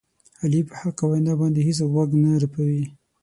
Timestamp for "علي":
0.41-0.61